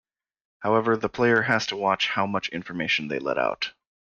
[0.61, 3.71] However, the player has to watch how much information they let out.